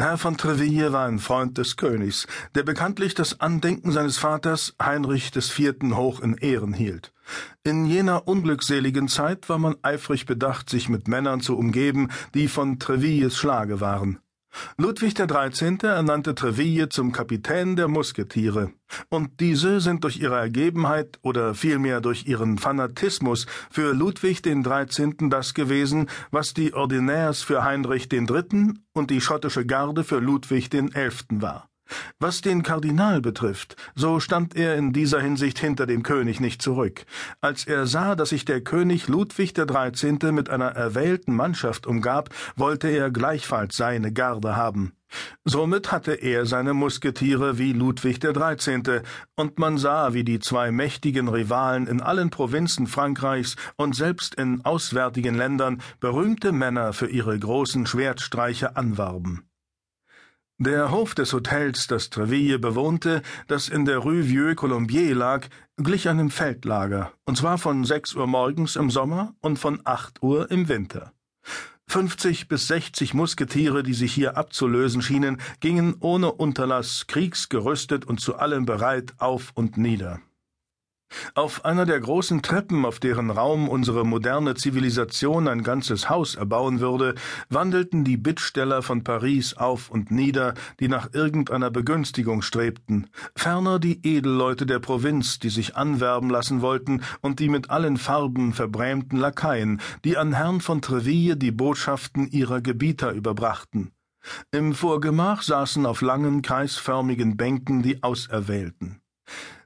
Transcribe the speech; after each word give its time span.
Herr 0.00 0.16
von 0.16 0.36
Treville 0.36 0.92
war 0.92 1.08
ein 1.08 1.18
Freund 1.18 1.58
des 1.58 1.76
Königs, 1.76 2.28
der 2.54 2.62
bekanntlich 2.62 3.14
das 3.14 3.40
Andenken 3.40 3.90
seines 3.90 4.16
Vaters 4.16 4.76
Heinrich 4.80 5.34
IV. 5.34 5.74
hoch 5.96 6.20
in 6.20 6.34
Ehren 6.36 6.72
hielt. 6.72 7.12
In 7.64 7.84
jener 7.84 8.28
unglückseligen 8.28 9.08
Zeit 9.08 9.48
war 9.48 9.58
man 9.58 9.74
eifrig 9.82 10.24
bedacht, 10.24 10.70
sich 10.70 10.88
mit 10.88 11.08
Männern 11.08 11.40
zu 11.40 11.58
umgeben, 11.58 12.12
die 12.32 12.46
von 12.46 12.78
Trevilles 12.78 13.36
Schlage 13.36 13.80
waren. 13.80 14.20
Ludwig 14.76 15.14
XIII. 15.14 15.78
ernannte 15.82 16.34
Treville 16.34 16.88
zum 16.88 17.12
Kapitän 17.12 17.76
der 17.76 17.88
Musketiere, 17.88 18.72
und 19.08 19.40
diese 19.40 19.80
sind 19.80 20.04
durch 20.04 20.18
ihre 20.18 20.36
Ergebenheit 20.36 21.18
oder 21.22 21.54
vielmehr 21.54 22.00
durch 22.00 22.26
ihren 22.26 22.58
Fanatismus 22.58 23.46
für 23.70 23.92
Ludwig 23.92 24.42
XIII. 24.42 25.28
das 25.30 25.54
gewesen, 25.54 26.08
was 26.30 26.54
die 26.54 26.74
Ordinaires 26.74 27.42
für 27.42 27.64
Heinrich 27.64 28.10
III. 28.12 28.74
und 28.92 29.10
die 29.10 29.20
schottische 29.20 29.66
Garde 29.66 30.04
für 30.04 30.18
Ludwig 30.18 30.70
XI. 30.70 31.10
war. 31.30 31.68
Was 32.18 32.40
den 32.40 32.62
Kardinal 32.62 33.20
betrifft, 33.20 33.76
so 33.94 34.20
stand 34.20 34.56
er 34.56 34.76
in 34.76 34.92
dieser 34.92 35.20
Hinsicht 35.20 35.58
hinter 35.58 35.86
dem 35.86 36.02
König 36.02 36.40
nicht 36.40 36.62
zurück. 36.62 37.04
Als 37.40 37.66
er 37.66 37.86
sah, 37.86 38.14
dass 38.14 38.30
sich 38.30 38.44
der 38.44 38.60
König 38.60 39.08
Ludwig 39.08 39.54
XIII. 39.54 40.32
mit 40.32 40.50
einer 40.50 40.70
erwählten 40.70 41.34
Mannschaft 41.34 41.86
umgab, 41.86 42.30
wollte 42.56 42.88
er 42.88 43.10
gleichfalls 43.10 43.76
seine 43.76 44.12
Garde 44.12 44.56
haben. 44.56 44.92
Somit 45.44 45.90
hatte 45.90 46.12
er 46.12 46.44
seine 46.44 46.74
Musketiere 46.74 47.58
wie 47.58 47.72
Ludwig 47.72 48.20
XIII., 48.20 49.00
und 49.36 49.58
man 49.58 49.78
sah, 49.78 50.12
wie 50.12 50.24
die 50.24 50.40
zwei 50.40 50.70
mächtigen 50.70 51.28
Rivalen 51.28 51.86
in 51.86 52.02
allen 52.02 52.30
Provinzen 52.30 52.86
Frankreichs 52.86 53.56
und 53.76 53.94
selbst 53.94 54.34
in 54.34 54.64
auswärtigen 54.64 55.34
Ländern 55.34 55.80
berühmte 56.00 56.52
Männer 56.52 56.92
für 56.92 57.08
ihre 57.08 57.38
großen 57.38 57.86
Schwertstreiche 57.86 58.76
anwarben. 58.76 59.47
Der 60.60 60.90
Hof 60.90 61.14
des 61.14 61.32
Hotels, 61.32 61.86
das 61.86 62.10
Treville 62.10 62.58
bewohnte, 62.58 63.22
das 63.46 63.68
in 63.68 63.84
der 63.84 63.98
Rue 63.98 64.28
Vieux 64.28 64.56
Colombier 64.56 65.14
lag, 65.14 65.46
glich 65.76 66.08
einem 66.08 66.30
Feldlager, 66.30 67.12
und 67.26 67.38
zwar 67.38 67.58
von 67.58 67.84
sechs 67.84 68.16
Uhr 68.16 68.26
morgens 68.26 68.74
im 68.74 68.90
Sommer 68.90 69.36
und 69.40 69.60
von 69.60 69.80
acht 69.84 70.20
Uhr 70.20 70.50
im 70.50 70.68
Winter. 70.68 71.12
Fünfzig 71.86 72.48
bis 72.48 72.66
sechzig 72.66 73.14
Musketiere, 73.14 73.84
die 73.84 73.94
sich 73.94 74.12
hier 74.12 74.36
abzulösen 74.36 75.00
schienen, 75.00 75.40
gingen 75.60 75.94
ohne 76.00 76.32
Unterlass, 76.32 77.06
kriegsgerüstet 77.06 78.04
und 78.04 78.18
zu 78.18 78.34
allem 78.34 78.66
bereit, 78.66 79.14
auf 79.18 79.52
und 79.54 79.76
nieder. 79.76 80.18
Auf 81.34 81.64
einer 81.64 81.86
der 81.86 82.00
großen 82.00 82.42
Treppen, 82.42 82.84
auf 82.84 83.00
deren 83.00 83.30
Raum 83.30 83.68
unsere 83.68 84.04
moderne 84.04 84.54
Zivilisation 84.54 85.48
ein 85.48 85.62
ganzes 85.62 86.10
Haus 86.10 86.34
erbauen 86.34 86.80
würde, 86.80 87.14
wandelten 87.48 88.04
die 88.04 88.16
Bittsteller 88.16 88.82
von 88.82 89.04
Paris 89.04 89.54
auf 89.54 89.90
und 89.90 90.10
nieder, 90.10 90.54
die 90.80 90.88
nach 90.88 91.12
irgendeiner 91.12 91.70
Begünstigung 91.70 92.42
strebten, 92.42 93.08
ferner 93.34 93.78
die 93.78 94.06
Edelleute 94.06 94.66
der 94.66 94.78
Provinz, 94.78 95.38
die 95.38 95.50
sich 95.50 95.76
anwerben 95.76 96.30
lassen 96.30 96.60
wollten, 96.60 97.02
und 97.20 97.40
die 97.40 97.48
mit 97.48 97.70
allen 97.70 97.96
Farben 97.96 98.52
verbrämten 98.52 99.18
Lakaien, 99.18 99.80
die 100.04 100.16
an 100.16 100.32
Herrn 100.32 100.60
von 100.60 100.82
Treville 100.82 101.36
die 101.36 101.52
Botschaften 101.52 102.28
ihrer 102.28 102.60
Gebieter 102.60 103.12
überbrachten. 103.12 103.92
Im 104.50 104.74
Vorgemach 104.74 105.42
saßen 105.42 105.86
auf 105.86 106.02
langen, 106.02 106.42
kreisförmigen 106.42 107.36
Bänken 107.36 107.82
die 107.82 108.02
Auserwählten. 108.02 109.00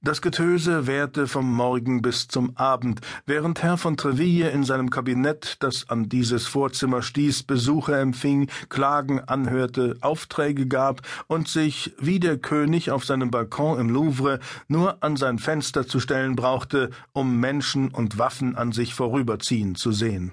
Das 0.00 0.22
Getöse 0.22 0.86
währte 0.86 1.26
vom 1.26 1.52
Morgen 1.52 2.02
bis 2.02 2.28
zum 2.28 2.56
Abend, 2.56 3.00
während 3.26 3.64
Herr 3.64 3.76
von 3.76 3.96
Treville 3.96 4.48
in 4.50 4.62
seinem 4.62 4.90
Kabinett, 4.90 5.56
das 5.58 5.90
an 5.90 6.08
dieses 6.08 6.46
Vorzimmer 6.46 7.02
stieß, 7.02 7.42
Besuche 7.42 7.98
empfing, 7.98 8.48
Klagen 8.68 9.18
anhörte, 9.18 9.96
Aufträge 10.00 10.68
gab 10.68 11.02
und 11.26 11.48
sich, 11.48 11.96
wie 11.98 12.20
der 12.20 12.38
König 12.38 12.92
auf 12.92 13.04
seinem 13.04 13.32
Balkon 13.32 13.80
im 13.80 13.90
Louvre, 13.90 14.38
nur 14.68 15.02
an 15.02 15.16
sein 15.16 15.40
Fenster 15.40 15.84
zu 15.84 15.98
stellen 15.98 16.36
brauchte, 16.36 16.90
um 17.12 17.40
Menschen 17.40 17.88
und 17.88 18.18
Waffen 18.18 18.54
an 18.54 18.70
sich 18.70 18.94
vorüberziehen 18.94 19.74
zu 19.74 19.90
sehen. 19.90 20.32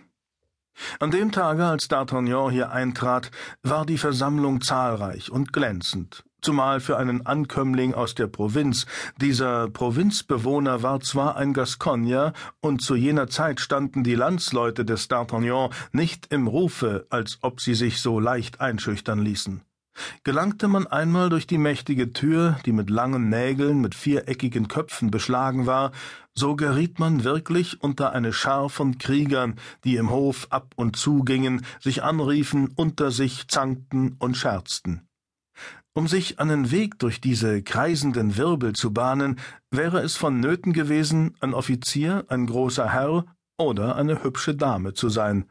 An 0.99 1.09
dem 1.09 1.31
Tage, 1.31 1.65
als 1.65 1.89
D'Artagnan 1.89 2.51
hier 2.51 2.71
eintrat, 2.71 3.31
war 3.63 3.85
die 3.85 3.97
Versammlung 3.97 4.61
zahlreich 4.61 5.31
und 5.31 5.53
glänzend, 5.53 6.23
zumal 6.45 6.79
für 6.79 6.97
einen 6.97 7.25
Ankömmling 7.25 7.95
aus 7.95 8.13
der 8.13 8.28
Provinz. 8.28 8.85
Dieser 9.19 9.67
Provinzbewohner 9.67 10.83
war 10.83 11.00
zwar 11.01 11.38
ein 11.38 11.53
Gascogner, 11.53 12.33
und 12.61 12.83
zu 12.83 12.95
jener 12.95 13.28
Zeit 13.28 13.59
standen 13.59 14.03
die 14.03 14.13
Landsleute 14.13 14.85
des 14.85 15.09
D'Artagnan 15.09 15.72
nicht 15.91 16.31
im 16.31 16.45
Rufe, 16.45 17.07
als 17.09 17.39
ob 17.41 17.61
sie 17.61 17.73
sich 17.73 18.00
so 18.00 18.19
leicht 18.19 18.61
einschüchtern 18.61 19.19
ließen. 19.19 19.61
Gelangte 20.23 20.67
man 20.67 20.85
einmal 20.85 21.29
durch 21.29 21.47
die 21.47 21.57
mächtige 21.57 22.13
Tür, 22.13 22.59
die 22.66 22.73
mit 22.73 22.91
langen 22.91 23.29
Nägeln 23.29 23.81
mit 23.81 23.95
viereckigen 23.95 24.67
Köpfen 24.67 25.09
beschlagen 25.09 25.66
war, 25.66 25.94
so 26.35 26.55
geriet 26.55 27.00
man 27.00 27.23
wirklich 27.23 27.81
unter 27.81 28.11
eine 28.11 28.34
Schar 28.34 28.69
von 28.69 29.00
Kriegern, 29.00 29.55
die 29.84 29.95
im 29.95 30.11
Hof 30.11 30.47
ab 30.51 30.73
und 30.75 30.95
zu 30.95 31.23
gingen, 31.23 31.66
sich 31.79 32.03
anriefen, 32.03 32.72
unter 32.75 33.09
sich 33.09 33.47
zankten 33.47 34.16
und 34.19 34.38
scherzten. 34.38 35.07
Um 35.97 36.09
sich 36.09 36.39
einen 36.39 36.72
Weg 36.72 37.00
durch 37.00 37.22
diese 37.22 37.63
kreisenden 37.63 38.35
Wirbel 38.35 38.73
zu 38.73 38.91
bahnen, 38.91 39.39
wäre 39.72 40.01
es 40.01 40.17
vonnöten 40.17 40.73
gewesen, 40.73 41.38
ein 41.39 41.53
Offizier, 41.53 42.25
ein 42.28 42.47
großer 42.47 42.91
Herr 42.91 43.23
oder 43.57 43.95
eine 43.95 44.22
hübsche 44.22 44.55
Dame 44.55 44.94
zu 44.94 45.07
sein. 45.07 45.50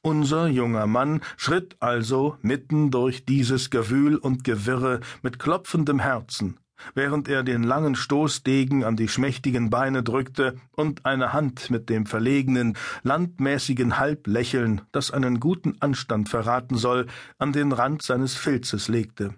Unser 0.00 0.46
junger 0.46 0.86
Mann 0.86 1.20
schritt 1.36 1.76
also 1.80 2.38
mitten 2.40 2.90
durch 2.90 3.26
dieses 3.26 3.68
Gewühl 3.68 4.16
und 4.16 4.42
Gewirre 4.42 5.00
mit 5.20 5.38
klopfendem 5.38 5.98
Herzen, 5.98 6.58
während 6.94 7.28
er 7.28 7.42
den 7.42 7.62
langen 7.62 7.94
Stoßdegen 7.94 8.84
an 8.84 8.96
die 8.96 9.08
schmächtigen 9.08 9.68
Beine 9.68 10.02
drückte 10.02 10.56
und 10.72 11.04
eine 11.04 11.34
Hand 11.34 11.68
mit 11.68 11.90
dem 11.90 12.06
verlegenen, 12.06 12.78
landmäßigen 13.02 13.98
Halblächeln, 13.98 14.80
das 14.92 15.10
einen 15.10 15.40
guten 15.40 15.76
Anstand 15.80 16.30
verraten 16.30 16.78
soll, 16.78 17.06
an 17.36 17.52
den 17.52 17.72
Rand 17.72 18.00
seines 18.00 18.34
Filzes 18.34 18.88
legte. 18.88 19.34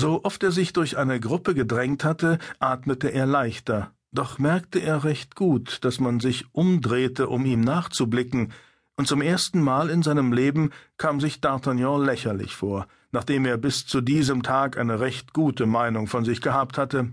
So 0.00 0.24
oft 0.24 0.42
er 0.42 0.50
sich 0.50 0.72
durch 0.72 0.96
eine 0.96 1.20
Gruppe 1.20 1.54
gedrängt 1.54 2.04
hatte, 2.04 2.38
atmete 2.58 3.08
er 3.08 3.26
leichter, 3.26 3.92
doch 4.12 4.38
merkte 4.38 4.78
er 4.78 5.04
recht 5.04 5.36
gut, 5.36 5.84
dass 5.84 6.00
man 6.00 6.20
sich 6.20 6.46
umdrehte, 6.52 7.28
um 7.28 7.44
ihm 7.44 7.60
nachzublicken, 7.60 8.50
und 8.96 9.08
zum 9.08 9.20
ersten 9.20 9.60
Mal 9.60 9.90
in 9.90 10.02
seinem 10.02 10.32
Leben 10.32 10.70
kam 10.96 11.20
sich 11.20 11.40
D'Artagnan 11.40 12.02
lächerlich 12.02 12.54
vor, 12.56 12.86
nachdem 13.12 13.44
er 13.44 13.58
bis 13.58 13.86
zu 13.86 14.00
diesem 14.00 14.42
Tag 14.42 14.78
eine 14.78 15.00
recht 15.00 15.34
gute 15.34 15.66
Meinung 15.66 16.06
von 16.06 16.24
sich 16.24 16.40
gehabt 16.40 16.78
hatte. 16.78 17.12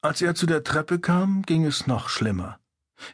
Als 0.00 0.22
er 0.22 0.34
zu 0.34 0.46
der 0.46 0.64
Treppe 0.64 1.00
kam, 1.00 1.42
ging 1.42 1.66
es 1.66 1.86
noch 1.86 2.08
schlimmer. 2.08 2.59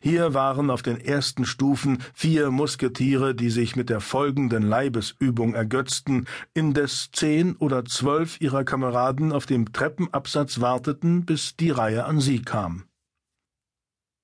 Hier 0.00 0.34
waren 0.34 0.70
auf 0.70 0.82
den 0.82 1.00
ersten 1.00 1.44
Stufen 1.44 1.98
vier 2.14 2.50
Musketiere, 2.50 3.34
die 3.34 3.50
sich 3.50 3.76
mit 3.76 3.90
der 3.90 4.00
folgenden 4.00 4.62
Leibesübung 4.62 5.54
ergötzten, 5.54 6.26
indes 6.54 7.10
zehn 7.12 7.56
oder 7.56 7.84
zwölf 7.84 8.40
ihrer 8.40 8.64
Kameraden 8.64 9.32
auf 9.32 9.46
dem 9.46 9.72
Treppenabsatz 9.72 10.60
warteten, 10.60 11.24
bis 11.24 11.56
die 11.56 11.70
Reihe 11.70 12.04
an 12.04 12.20
sie 12.20 12.42
kam. 12.42 12.84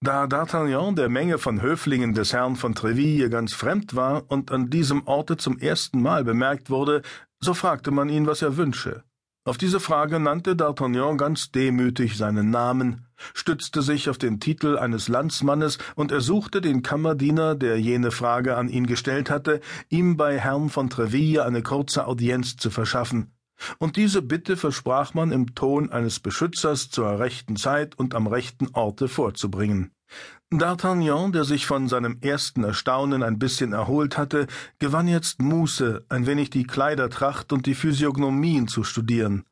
Da 0.04 0.24
D'Artagnan 0.24 0.96
der 0.96 1.08
Menge 1.08 1.38
von 1.38 1.62
Höflingen 1.62 2.12
des 2.12 2.32
Herrn 2.32 2.56
von 2.56 2.74
Treville 2.74 3.30
ganz 3.30 3.52
fremd 3.54 3.94
war 3.94 4.24
und 4.28 4.50
an 4.50 4.68
diesem 4.68 5.06
Orte 5.06 5.36
zum 5.36 5.58
ersten 5.58 6.02
Mal 6.02 6.24
bemerkt 6.24 6.70
wurde, 6.70 7.02
so 7.38 7.54
fragte 7.54 7.92
man 7.92 8.08
ihn, 8.08 8.26
was 8.26 8.42
er 8.42 8.56
wünsche. 8.56 9.04
Auf 9.44 9.58
diese 9.58 9.78
Frage 9.78 10.18
nannte 10.18 10.54
D'Artagnan 10.54 11.16
ganz 11.16 11.52
demütig 11.52 12.16
seinen 12.16 12.50
Namen, 12.50 13.06
stützte 13.34 13.82
sich 13.82 14.08
auf 14.08 14.18
den 14.18 14.40
Titel 14.40 14.78
eines 14.78 15.08
Landsmannes 15.08 15.78
und 15.94 16.12
ersuchte 16.12 16.60
den 16.60 16.82
Kammerdiener, 16.82 17.54
der 17.54 17.80
jene 17.80 18.10
Frage 18.10 18.56
an 18.56 18.68
ihn 18.68 18.86
gestellt 18.86 19.30
hatte, 19.30 19.60
ihm 19.88 20.16
bei 20.16 20.38
Herrn 20.38 20.68
von 20.68 20.90
Treville 20.90 21.44
eine 21.44 21.62
kurze 21.62 22.06
Audienz 22.06 22.56
zu 22.56 22.70
verschaffen 22.70 23.32
und 23.78 23.96
diese 23.96 24.22
Bitte 24.22 24.56
versprach 24.56 25.14
man 25.14 25.32
im 25.32 25.54
Ton 25.54 25.90
eines 25.90 26.20
Beschützers 26.20 26.90
zur 26.90 27.18
rechten 27.18 27.56
Zeit 27.56 27.98
und 27.98 28.14
am 28.14 28.26
rechten 28.26 28.68
Orte 28.72 29.08
vorzubringen. 29.08 29.92
D'Artagnan, 30.52 31.32
der 31.32 31.44
sich 31.44 31.64
von 31.64 31.88
seinem 31.88 32.18
ersten 32.20 32.64
Erstaunen 32.64 33.22
ein 33.22 33.38
bisschen 33.38 33.72
erholt 33.72 34.18
hatte, 34.18 34.46
gewann 34.78 35.08
jetzt 35.08 35.40
Muße, 35.40 36.04
ein 36.10 36.26
wenig 36.26 36.50
die 36.50 36.64
Kleidertracht 36.66 37.52
und 37.52 37.64
die 37.64 37.74
Physiognomien 37.74 38.68
zu 38.68 38.84
studieren. 38.84 39.44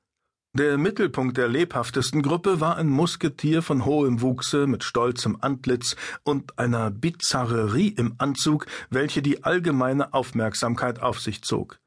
Der 0.52 0.78
Mittelpunkt 0.78 1.36
der 1.36 1.46
lebhaftesten 1.46 2.22
Gruppe 2.22 2.60
war 2.60 2.76
ein 2.76 2.88
Musketier 2.88 3.62
von 3.62 3.84
hohem 3.84 4.20
Wuchse 4.20 4.66
mit 4.66 4.82
stolzem 4.82 5.38
Antlitz 5.40 5.94
und 6.24 6.58
einer 6.58 6.90
Bizarrerie 6.90 7.94
im 7.96 8.16
Anzug, 8.18 8.66
welche 8.90 9.22
die 9.22 9.44
allgemeine 9.44 10.12
Aufmerksamkeit 10.12 11.02
auf 11.02 11.20
sich 11.20 11.42
zog. 11.42 11.78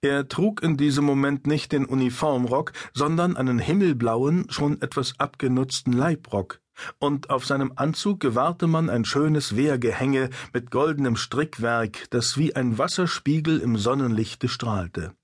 Er 0.00 0.28
trug 0.28 0.62
in 0.62 0.76
diesem 0.76 1.04
Moment 1.04 1.48
nicht 1.48 1.72
den 1.72 1.86
Uniformrock, 1.86 2.72
sondern 2.92 3.36
einen 3.36 3.58
himmelblauen, 3.58 4.46
schon 4.48 4.80
etwas 4.80 5.18
abgenutzten 5.18 5.92
Leibrock, 5.92 6.60
und 7.00 7.30
auf 7.30 7.44
seinem 7.44 7.72
Anzug 7.74 8.20
gewahrte 8.20 8.68
man 8.68 8.90
ein 8.90 9.04
schönes 9.04 9.56
Wehrgehänge 9.56 10.30
mit 10.52 10.70
goldenem 10.70 11.16
Strickwerk, 11.16 12.08
das 12.10 12.38
wie 12.38 12.54
ein 12.54 12.78
Wasserspiegel 12.78 13.58
im 13.58 13.76
Sonnenlichte 13.76 14.48
strahlte. 14.48 15.14